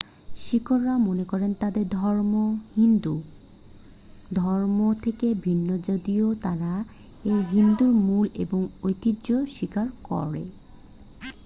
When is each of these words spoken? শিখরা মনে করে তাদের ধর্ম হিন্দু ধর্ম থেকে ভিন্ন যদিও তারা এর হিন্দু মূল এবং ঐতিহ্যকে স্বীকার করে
শিখরা 0.37 0.93
মনে 0.97 1.25
করে 1.25 1.47
তাদের 1.59 1.85
ধর্ম 1.91 2.33
হিন্দু 2.75 3.15
ধর্ম 4.33 4.79
থেকে 5.03 5.27
ভিন্ন 5.43 5.69
যদিও 5.87 6.27
তারা 6.41 6.73
এর 7.25 7.41
হিন্দু 7.51 7.85
মূল 8.01 8.25
এবং 8.35 8.59
ঐতিহ্যকে 8.83 9.37
স্বীকার 9.55 9.87
করে 10.03 10.43